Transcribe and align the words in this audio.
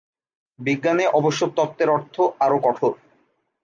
বিজ্ঞানে 0.59 1.05
অবশ্য 1.19 1.41
তত্ত্বের 1.57 1.89
অর্থ 1.89 2.15
আরও 2.39 2.57
কঠোর। 2.59 2.93